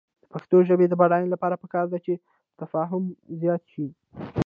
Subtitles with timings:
[0.21, 2.13] د پښتو ژبې د بډاینې لپاره پکار ده چې
[2.59, 3.03] تفاهم
[3.41, 3.85] زیات شي.